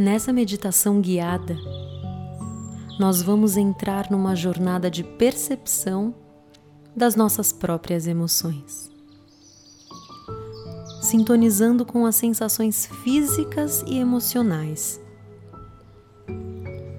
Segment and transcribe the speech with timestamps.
[0.00, 1.58] Nessa meditação guiada,
[2.98, 6.14] nós vamos entrar numa jornada de percepção
[6.96, 8.90] das nossas próprias emoções,
[11.02, 14.98] sintonizando com as sensações físicas e emocionais.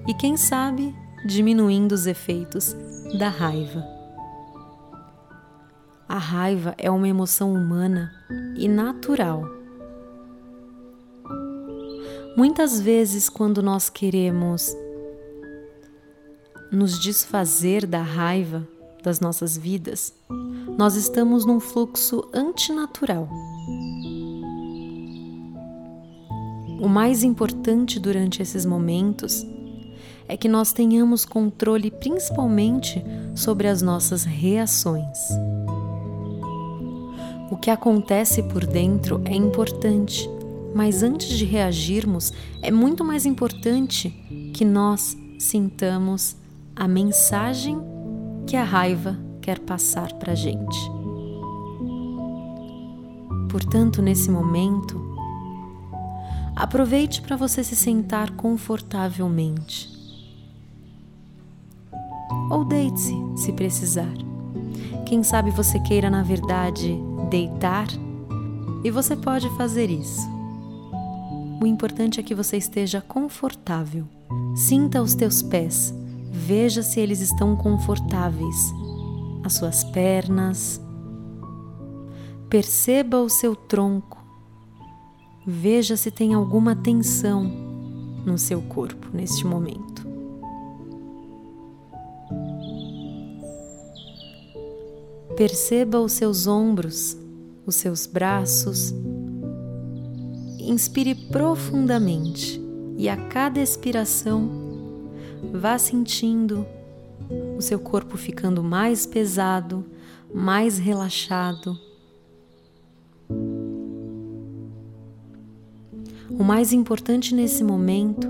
[0.06, 0.94] E quem sabe,
[1.26, 2.72] diminuindo os efeitos
[3.18, 3.84] da raiva.
[6.08, 8.12] A raiva é uma emoção humana
[8.56, 9.61] e natural.
[12.34, 14.74] Muitas vezes, quando nós queremos
[16.70, 18.66] nos desfazer da raiva
[19.02, 20.14] das nossas vidas,
[20.78, 23.28] nós estamos num fluxo antinatural.
[26.80, 29.46] O mais importante durante esses momentos
[30.26, 35.18] é que nós tenhamos controle principalmente sobre as nossas reações.
[37.50, 40.26] O que acontece por dentro é importante,
[40.74, 44.10] mas antes de reagirmos, é muito mais importante
[44.54, 46.36] que nós sintamos
[46.74, 47.78] a mensagem
[48.46, 50.78] que a raiva quer passar para a gente.
[53.50, 54.98] Portanto, nesse momento,
[56.56, 59.90] aproveite para você se sentar confortavelmente.
[62.50, 64.12] Ou deite-se se precisar.
[65.06, 67.86] Quem sabe você queira, na verdade, deitar
[68.82, 70.31] e você pode fazer isso.
[71.62, 74.06] O importante é que você esteja confortável.
[74.56, 75.94] Sinta os teus pés
[76.34, 78.72] Veja se eles estão confortáveis,
[79.44, 80.80] as suas pernas.
[82.48, 84.24] Perceba o seu tronco.
[85.46, 87.44] Veja se tem alguma tensão
[88.24, 90.06] no seu corpo neste momento.
[95.36, 97.14] Perceba os seus ombros,
[97.66, 98.94] os seus braços.
[100.64, 102.62] Inspire profundamente
[102.96, 104.48] e a cada expiração
[105.52, 106.64] vá sentindo
[107.56, 109.84] o seu corpo ficando mais pesado,
[110.32, 111.76] mais relaxado.
[116.30, 118.28] O mais importante nesse momento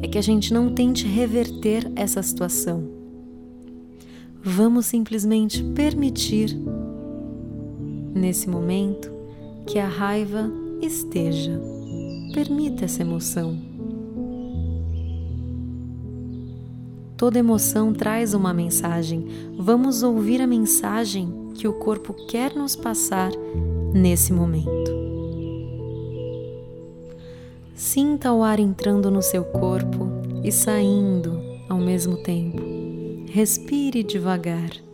[0.00, 2.88] é que a gente não tente reverter essa situação.
[4.40, 6.56] Vamos simplesmente permitir,
[8.14, 9.10] nesse momento,
[9.66, 10.48] que a raiva
[10.80, 11.60] esteja.
[12.34, 13.58] Permita essa emoção.
[17.16, 19.26] Toda emoção traz uma mensagem.
[19.58, 23.30] Vamos ouvir a mensagem que o corpo quer nos passar
[23.94, 24.94] nesse momento.
[27.74, 30.08] Sinta o ar entrando no seu corpo
[30.44, 32.62] e saindo ao mesmo tempo.
[33.30, 34.85] Respire devagar.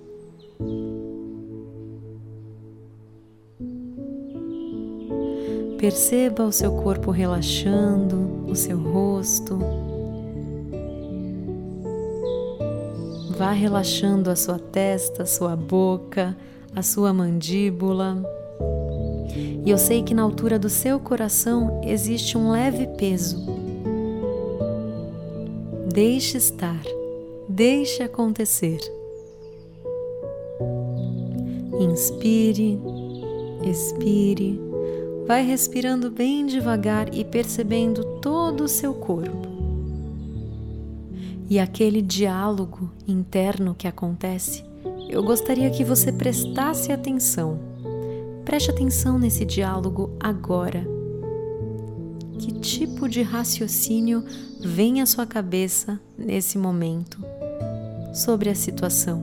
[5.82, 9.59] Perceba o seu corpo relaxando, o seu rosto,
[13.37, 16.37] Vá relaxando a sua testa, a sua boca,
[16.76, 18.22] a sua mandíbula.
[19.66, 23.44] E eu sei que na altura do seu coração existe um leve peso.
[25.93, 26.81] Deixe estar,
[27.49, 28.78] deixe acontecer.
[31.81, 32.78] Inspire,
[33.64, 34.60] expire,
[35.27, 39.53] vai respirando bem devagar e percebendo todo o seu corpo
[41.53, 44.65] e aquele diálogo interno que acontece,
[45.06, 47.61] eu gostaria que você prestasse atenção.
[48.43, 50.82] Preste atenção nesse diálogo agora.
[52.38, 54.25] Que tipo de raciocínio
[54.61, 57.22] vem à sua cabeça nesse momento
[58.15, 59.22] sobre a situação?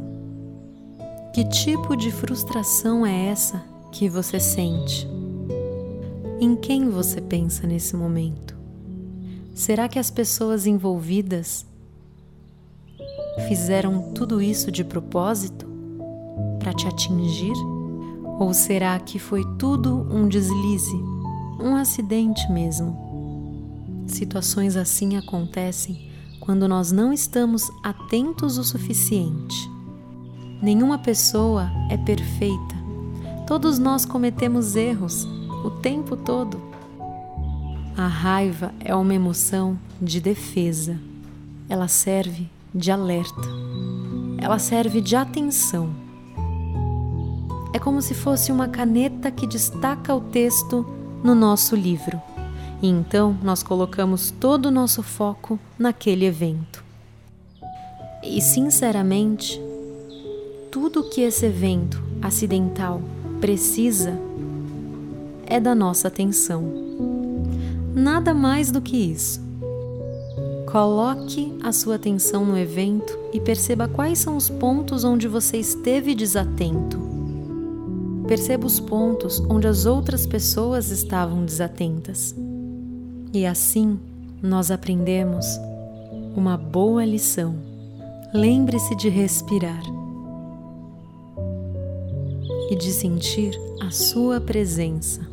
[1.34, 5.19] Que tipo de frustração é essa que você sente?
[6.42, 8.56] Em quem você pensa nesse momento?
[9.54, 11.66] Será que as pessoas envolvidas
[13.50, 15.68] fizeram tudo isso de propósito?
[16.58, 17.52] Para te atingir?
[18.40, 20.96] Ou será que foi tudo um deslize,
[21.62, 24.06] um acidente mesmo?
[24.08, 26.10] Situações assim acontecem
[26.40, 29.70] quando nós não estamos atentos o suficiente.
[30.62, 32.76] Nenhuma pessoa é perfeita.
[33.46, 35.28] Todos nós cometemos erros
[35.64, 36.62] o tempo todo.
[37.98, 40.98] A raiva é uma emoção de defesa.
[41.68, 43.42] Ela serve de alerta.
[44.38, 45.90] Ela serve de atenção.
[47.74, 50.86] É como se fosse uma caneta que destaca o texto
[51.24, 52.22] no nosso livro.
[52.82, 56.84] E então nós colocamos todo o nosso foco naquele evento.
[58.24, 59.62] E sinceramente,
[60.72, 63.02] tudo que esse evento acidental
[63.40, 64.20] precisa
[65.50, 66.64] é da nossa atenção.
[67.94, 69.42] Nada mais do que isso.
[70.72, 76.14] Coloque a sua atenção no evento e perceba quais são os pontos onde você esteve
[76.14, 77.00] desatento.
[78.28, 82.36] Perceba os pontos onde as outras pessoas estavam desatentas.
[83.34, 84.00] E assim
[84.42, 85.46] nós aprendemos
[86.36, 87.56] uma boa lição.
[88.32, 89.82] Lembre-se de respirar
[92.70, 95.29] e de sentir a sua presença.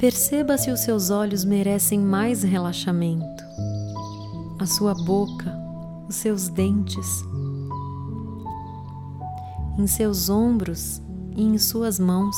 [0.00, 3.44] Perceba se os seus olhos merecem mais relaxamento,
[4.58, 5.54] a sua boca,
[6.08, 7.22] os seus dentes,
[9.78, 11.02] em seus ombros
[11.36, 12.34] e em suas mãos.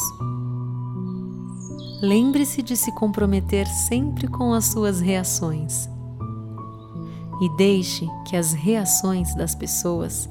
[2.03, 5.89] Lembre-se de se comprometer sempre com as suas reações
[7.41, 10.29] e deixe que as reações das pessoas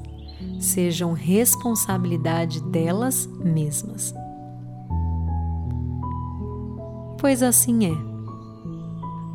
[0.60, 4.12] sejam responsabilidade delas mesmas.
[7.22, 7.96] Pois assim é.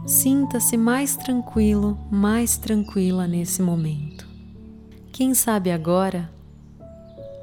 [0.06, 4.28] Sinta-se mais tranquilo, mais tranquila nesse momento.
[5.14, 6.30] Quem sabe agora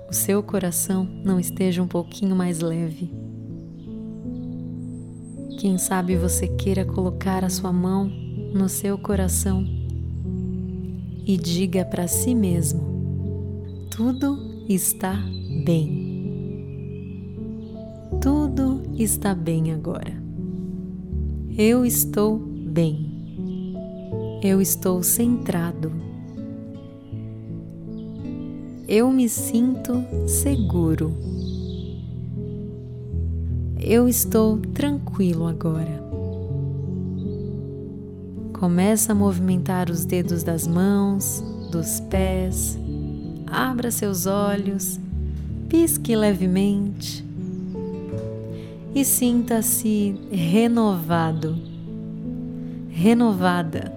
[0.06, 3.10] o seu coração não esteja um pouquinho mais leve.
[5.58, 8.04] Quem sabe você queira colocar a sua mão
[8.52, 9.64] no seu coração
[11.26, 12.82] e diga para si mesmo:
[13.90, 15.14] tudo está
[15.64, 16.12] bem.
[18.20, 20.23] Tudo está bem agora.
[21.56, 23.76] Eu estou bem.
[24.42, 25.92] Eu estou centrado.
[28.88, 31.14] Eu me sinto seguro.
[33.78, 36.02] Eu estou tranquilo agora.
[38.58, 41.40] Começa a movimentar os dedos das mãos,
[41.70, 42.76] dos pés,
[43.46, 44.98] abra seus olhos,
[45.68, 47.23] pisque levemente
[48.94, 51.58] e sinta-se renovado,
[52.88, 53.92] renovada.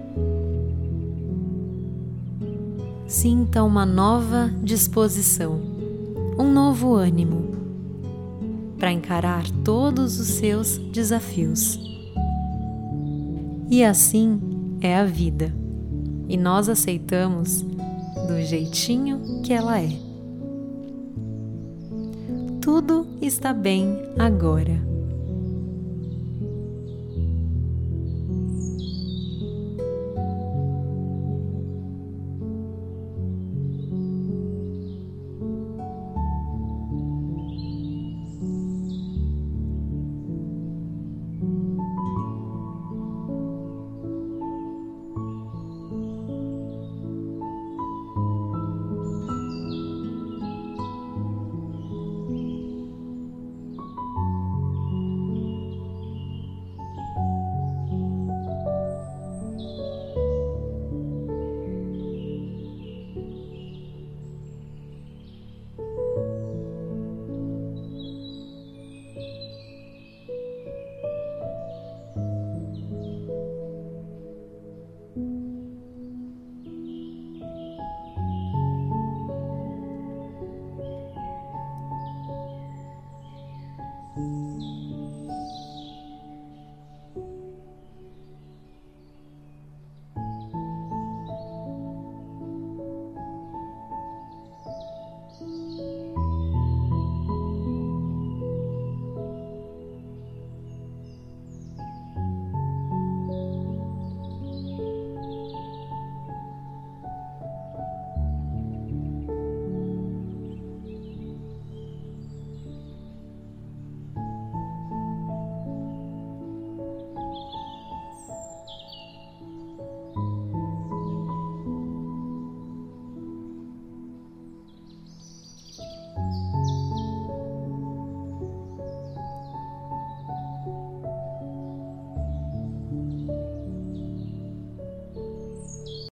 [3.06, 5.60] Sinta uma nova disposição,
[6.36, 7.48] um novo ânimo
[8.76, 11.78] para encarar todos os seus desafios.
[13.70, 14.40] E assim
[14.80, 15.54] é a vida,
[16.28, 17.62] e nós aceitamos
[18.26, 19.90] do jeitinho que ela é.
[22.60, 24.87] Tudo está bem agora.